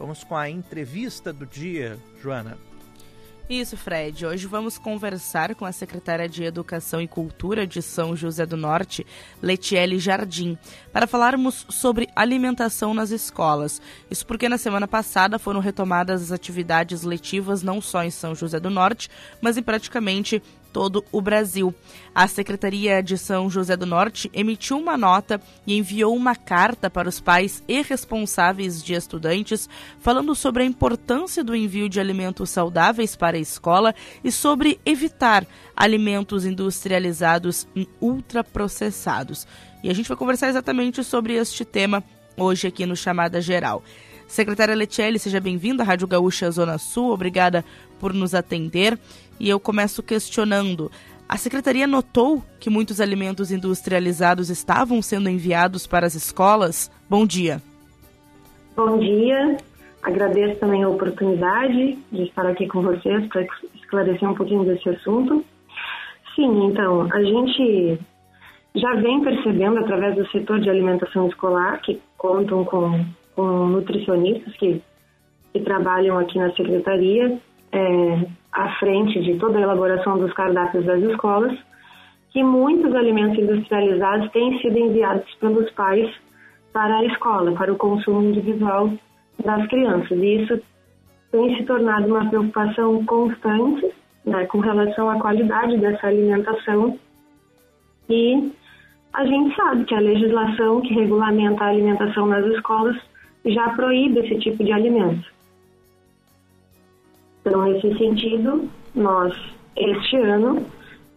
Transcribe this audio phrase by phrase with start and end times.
[0.00, 2.56] Vamos com a entrevista do dia, Joana.
[3.50, 4.24] Isso, Fred.
[4.24, 9.06] Hoje vamos conversar com a secretária de Educação e Cultura de São José do Norte,
[9.42, 10.56] Letiele Jardim,
[10.90, 13.82] para falarmos sobre alimentação nas escolas.
[14.10, 18.58] Isso porque na semana passada foram retomadas as atividades letivas não só em São José
[18.58, 20.42] do Norte, mas em praticamente
[20.72, 21.74] todo o Brasil.
[22.14, 27.08] A Secretaria de São José do Norte emitiu uma nota e enviou uma carta para
[27.08, 29.68] os pais e responsáveis de estudantes
[30.00, 35.46] falando sobre a importância do envio de alimentos saudáveis para a escola e sobre evitar
[35.76, 39.46] alimentos industrializados e ultraprocessados.
[39.82, 42.02] E a gente vai conversar exatamente sobre este tema
[42.36, 43.82] hoje aqui no Chamada Geral.
[44.30, 47.10] Secretária Letiele, seja bem-vinda à Rádio Gaúcha Zona Sul.
[47.10, 47.64] Obrigada
[47.98, 48.96] por nos atender.
[49.40, 50.90] E eu começo questionando.
[51.28, 56.90] A secretaria notou que muitos alimentos industrializados estavam sendo enviados para as escolas?
[57.08, 57.62] Bom dia.
[58.76, 59.56] Bom dia.
[60.02, 65.44] Agradeço também a oportunidade de estar aqui com vocês para esclarecer um pouquinho desse assunto.
[66.36, 67.98] Sim, então, a gente
[68.74, 73.04] já vem percebendo através do setor de alimentação escolar, que contam com
[73.40, 74.82] com nutricionistas que,
[75.52, 77.38] que trabalham aqui na secretaria,
[77.72, 81.56] é, à frente de toda a elaboração dos cardápios das escolas,
[82.30, 86.08] que muitos alimentos industrializados têm sido enviados pelos pais
[86.72, 88.90] para a escola, para o consumo individual
[89.44, 90.18] das crianças.
[90.18, 90.62] E isso
[91.32, 93.92] tem se tornado uma preocupação constante
[94.24, 96.98] né, com relação à qualidade dessa alimentação.
[98.08, 98.52] E
[99.12, 102.96] a gente sabe que a legislação que regulamenta a alimentação nas escolas
[103.44, 105.26] já proíbe esse tipo de alimento.
[107.40, 109.34] Então, nesse sentido, nós,
[109.76, 110.66] este ano,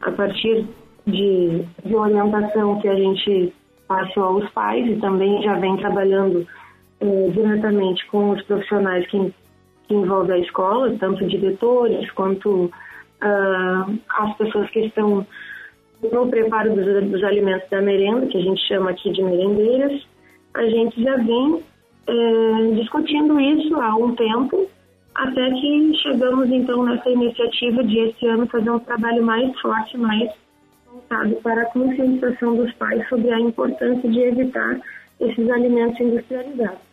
[0.01, 0.65] a partir
[1.05, 3.53] de, de orientação que a gente
[3.87, 6.47] passou aos pais e também já vem trabalhando
[7.01, 9.33] eh, diretamente com os profissionais que,
[9.87, 15.25] que envolvem a escola, tanto diretores quanto uh, as pessoas que estão
[16.11, 20.01] no preparo dos, dos alimentos da merenda, que a gente chama aqui de merendeiras,
[20.53, 21.63] a gente já vem
[22.07, 24.67] é, discutindo isso há um tempo,
[25.15, 30.31] até que chegamos então nessa iniciativa de esse ano fazer um trabalho mais forte, mais
[30.87, 34.79] voltado para a conscientização dos pais sobre a importância de evitar
[35.19, 36.92] esses alimentos industrializados.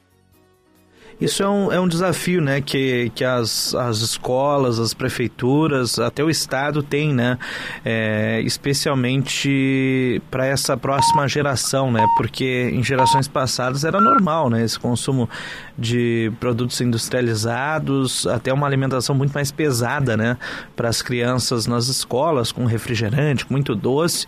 [1.21, 6.25] Isso é um, é um desafio, né, que, que as, as escolas, as prefeituras, até
[6.25, 7.39] o Estado tem, né,
[7.85, 14.79] é, especialmente para essa próxima geração, né, porque em gerações passadas era normal, né, esse
[14.79, 15.29] consumo
[15.77, 20.39] de produtos industrializados, até uma alimentação muito mais pesada, né,
[20.75, 24.27] para as crianças nas escolas, com refrigerante, com muito doce,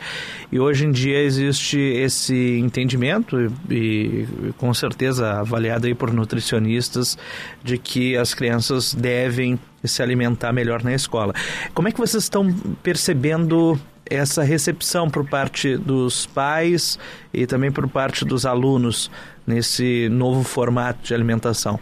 [0.50, 6.81] e hoje em dia existe esse entendimento e, e com certeza avaliado aí por nutricionistas
[7.62, 11.32] de que as crianças devem se alimentar melhor na escola.
[11.74, 12.46] Como é que vocês estão
[12.82, 13.78] percebendo
[14.08, 16.98] essa recepção por parte dos pais
[17.32, 19.10] e também por parte dos alunos
[19.46, 21.78] nesse novo formato de alimentação?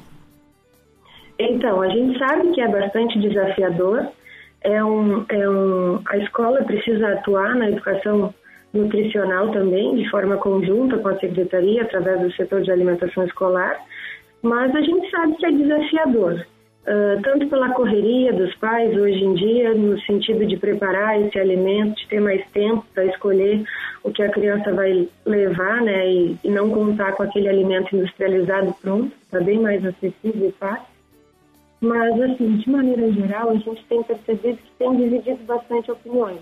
[1.39, 4.07] Então, a gente sabe que é bastante desafiador.
[4.63, 8.35] É um, é um, a escola precisa atuar na educação
[8.73, 13.77] nutricional também, de forma conjunta com a secretaria, através do setor de alimentação escolar.
[14.43, 16.47] Mas a gente sabe que é desafiador,
[16.83, 21.97] uh, tanto pela correria dos pais hoje em dia, no sentido de preparar esse alimento,
[21.97, 23.63] de ter mais tempo para escolher
[24.03, 28.75] o que a criança vai levar, né, e, e não contar com aquele alimento industrializado
[28.81, 30.91] pronto, está bem mais acessível e fácil.
[31.83, 36.41] Mas, assim, de maneira geral, a gente tem percebido que tem dividido bastante opiniões.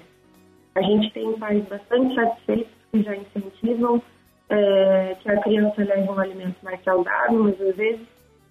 [0.74, 4.02] A gente tem pais bastante satisfeitos que já incentivam
[4.50, 8.06] é, que a criança leva um alimento mais saudável, mas às vezes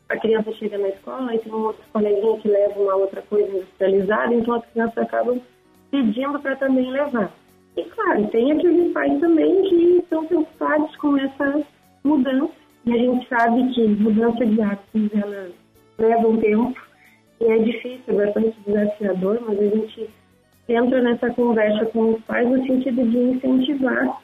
[0.10, 3.50] a criança chega na escola e tem um outro coleguinha que leva uma outra coisa
[3.50, 5.42] industrializada, então as crianças acabam
[5.92, 7.32] pedindo para também levar.
[7.76, 11.62] E claro, tem aqueles pais também que estão preocupados com essa
[12.04, 12.54] mudança,
[12.86, 15.50] e a gente sabe que mudança de hábitos ela
[15.98, 16.80] leva um tempo
[17.42, 20.10] e é difícil, é bastante desafiador, mas a gente
[20.70, 24.22] entra nessa conversa com os pais no sentido de incentivar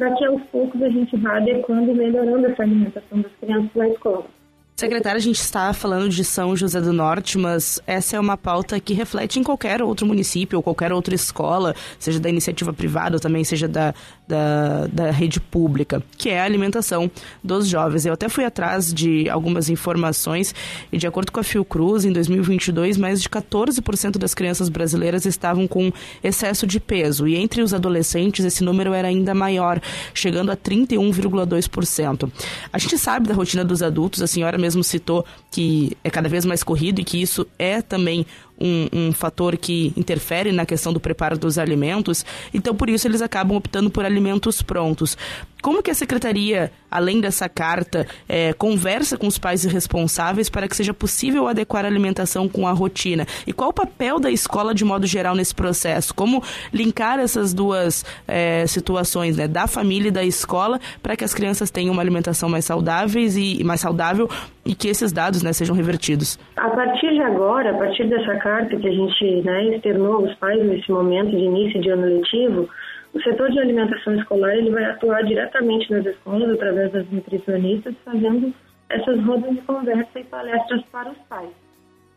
[0.00, 3.88] para que aos poucos a gente vá adequando e melhorando essa alimentação das crianças na
[3.88, 4.39] escola.
[4.80, 8.80] Secretária, a gente está falando de São José do Norte, mas essa é uma pauta
[8.80, 13.20] que reflete em qualquer outro município ou qualquer outra escola, seja da iniciativa privada ou
[13.20, 13.92] também seja da,
[14.26, 17.10] da, da rede pública, que é a alimentação
[17.44, 18.06] dos jovens.
[18.06, 20.54] Eu até fui atrás de algumas informações
[20.90, 25.68] e, de acordo com a Fiocruz, em 2022, mais de 14% das crianças brasileiras estavam
[25.68, 25.92] com
[26.24, 29.78] excesso de peso e entre os adolescentes esse número era ainda maior,
[30.14, 32.32] chegando a 31,2%.
[32.72, 36.28] A gente sabe da rotina dos adultos, a senhora mesmo mesmo citou que é cada
[36.28, 38.24] vez mais corrido e que isso é também
[38.60, 43.22] um, um, fator que interfere na questão do preparo dos alimentos, então por isso eles
[43.22, 45.16] acabam optando por alimentos prontos.
[45.62, 50.76] Como que a secretaria, além dessa carta, é, conversa com os pais responsáveis para que
[50.76, 53.26] seja possível adequar a alimentação com a rotina?
[53.46, 56.14] E qual o papel da escola de modo geral nesse processo?
[56.14, 56.42] Como
[56.72, 61.70] linkar essas duas é, situações, né, da família e da escola, para que as crianças
[61.70, 64.28] tenham uma alimentação mais saudáveis e mais saudável
[64.64, 66.38] e que esses dados né, sejam revertidos?
[66.56, 70.64] A partir de agora, a partir dessa carta que a gente né, externou aos pais
[70.64, 72.68] nesse momento de início de ano letivo,
[73.12, 78.54] o setor de alimentação escolar ele vai atuar diretamente nas escolas através das nutricionistas, fazendo
[78.88, 81.50] essas rodas de conversa e palestras para os pais,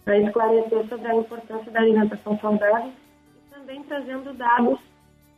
[0.06, 2.92] para esclarecer sobre a importância da alimentação saudável
[3.36, 4.80] e também trazendo dados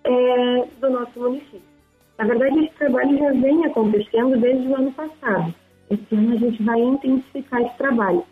[0.03, 1.75] é, do nosso município.
[2.17, 5.53] Na verdade, esse trabalho já vem acontecendo desde o ano passado.
[5.89, 8.25] Esse ano a gente vai intensificar esse trabalho.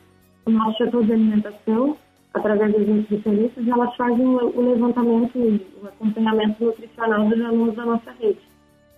[0.45, 1.97] O nosso setor de alimentação
[2.33, 5.38] através dos nutricionistas, elas fazem o levantamento,
[5.81, 8.39] o acompanhamento nutricional dos alunos da nossa rede.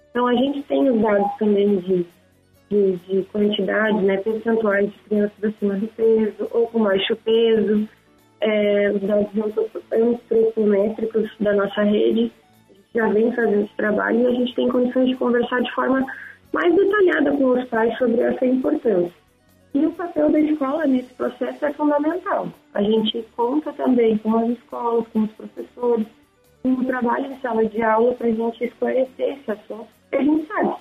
[0.10, 2.06] Então, a gente tem os dados também de,
[2.70, 7.88] de, de quantidade, né, percentuais de crianças acima do peso ou com baixo peso,
[8.40, 9.28] é, os dados
[9.92, 12.32] antropométricos da nossa rede.
[12.70, 15.72] A gente já vem fazendo esse trabalho e a gente tem condições de conversar de
[15.74, 16.06] forma
[16.54, 19.25] mais detalhada com os pais sobre essa importância.
[19.76, 22.48] E o papel da escola nesse processo é fundamental.
[22.74, 26.08] A gente conta também com as escolas, com os professores,
[26.64, 29.90] com o trabalho em sala de aula para a gente esclarecer esse assunto.
[30.14, 30.76] a gente sabe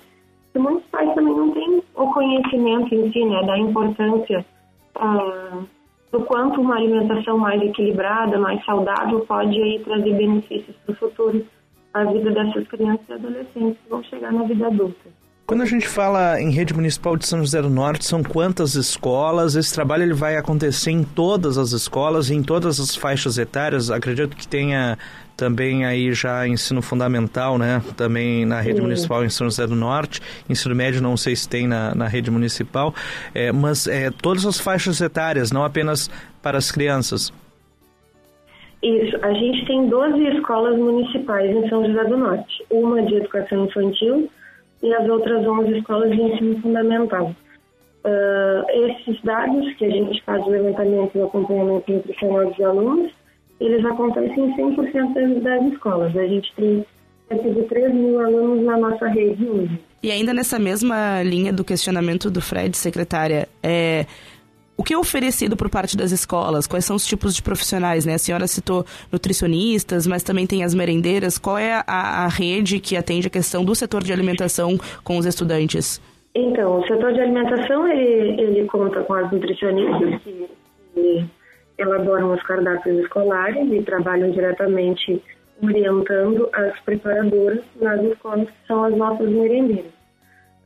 [0.53, 4.45] que muitos pais também não têm o conhecimento em si, né, da importância
[4.95, 5.63] ah,
[6.13, 11.45] do quanto uma alimentação mais equilibrada, mais saudável pode aí trazer benefícios para o futuro,
[11.93, 15.09] a vida dessas crianças e adolescentes que vão chegar na vida adulta.
[15.47, 19.55] Quando a gente fala em rede municipal de São José do Norte, são quantas escolas?
[19.55, 23.91] Esse trabalho ele vai acontecer em todas as escolas, em todas as faixas etárias.
[23.91, 24.97] Acredito que tenha
[25.37, 27.79] também aí já ensino fundamental, né?
[27.95, 28.81] Também na rede Sim.
[28.81, 30.19] municipal em São José do Norte.
[30.49, 32.95] Ensino médio não sei se tem na, na rede municipal,
[33.31, 36.09] é, mas é, todas as faixas etárias, não apenas
[36.41, 37.31] para as crianças.
[38.81, 42.65] Isso, a gente tem 12 escolas municipais em São José do Norte.
[42.71, 44.27] Uma de educação infantil,
[44.85, 47.35] e as outras 11 escolas de ensino fundamental.
[48.05, 53.11] Uh, esses dados que a gente faz o levantamento e o acompanhamento nutricional dos alunos,
[53.59, 56.15] eles acontecem em 100% das, escolas.
[56.15, 56.85] A gente tem
[57.27, 59.79] cerca de 3 mil alunos na nossa rede hoje.
[60.03, 64.05] E ainda nessa mesma linha do questionamento do Fred, secretária, é,
[64.77, 66.67] o que é oferecido por parte das escolas?
[66.67, 68.05] Quais são os tipos de profissionais?
[68.05, 68.15] Né?
[68.15, 71.37] A senhora citou nutricionistas, mas também tem as merendeiras.
[71.37, 75.25] Qual é a, a rede que atende a questão do setor de alimentação com os
[75.25, 76.01] estudantes?
[76.35, 80.49] Então, o setor de alimentação, ele, ele conta com as nutricionistas que,
[80.93, 81.25] que
[81.77, 85.21] elaboram os cardápios escolares e trabalham diretamente
[85.63, 89.94] orientando as preparadoras nas escolas, que são as nossas merendeiras.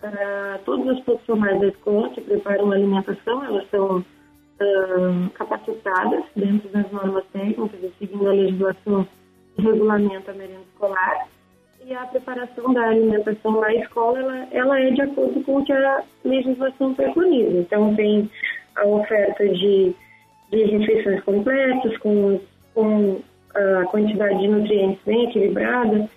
[0.01, 6.69] Uh, todos os profissionais da escola que preparam a alimentação, elas são uh, capacitadas dentro
[6.69, 9.05] das normas técnicas e seguindo a legislação
[9.55, 11.27] que regulamenta a merenda escolar.
[11.85, 15.73] E a preparação da alimentação na escola, ela, ela é de acordo com o que
[15.73, 17.57] a legislação preconiza.
[17.57, 18.29] Então, tem
[18.75, 19.93] a oferta de,
[20.51, 22.39] de refeições completas, com,
[22.73, 23.21] com
[23.53, 26.09] a quantidade de nutrientes bem equilibrada,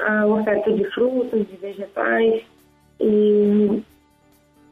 [0.00, 2.42] a oferta de frutas, de vegetais
[3.00, 3.82] e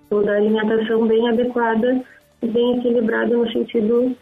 [0.08, 2.02] toda a alimentação bem adequada
[2.42, 4.16] e bem equilibrada no sentido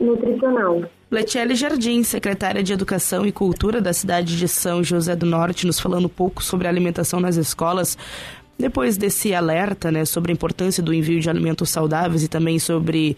[0.00, 0.82] nutricional.
[1.10, 5.80] Letiele Jardim, secretária de Educação e Cultura da cidade de São José do Norte, nos
[5.80, 7.96] falando um pouco sobre alimentação nas escolas.
[8.58, 13.16] Depois desse alerta né, sobre a importância do envio de alimentos saudáveis e também sobre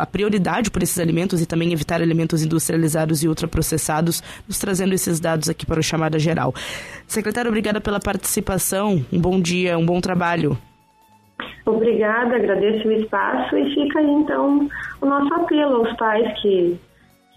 [0.00, 5.18] a prioridade por esses alimentos e também evitar alimentos industrializados e ultraprocessados, nos trazendo esses
[5.18, 6.54] dados aqui para o Chamada Geral.
[7.06, 9.04] Secretário, obrigada pela participação.
[9.12, 10.56] Um bom dia, um bom trabalho.
[11.66, 14.68] Obrigada, agradeço o espaço e fica aí então
[15.00, 16.78] o nosso apelo aos pais que,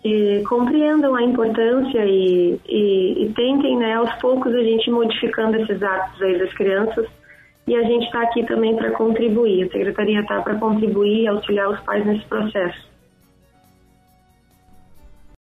[0.04, 5.82] que compreendam a importância e, e, e tentem, né, aos poucos a gente modificando esses
[5.82, 7.08] hábitos aí das crianças
[7.68, 9.64] e a gente está aqui também para contribuir.
[9.64, 12.97] A secretaria está para contribuir e auxiliar os pais nesse processo.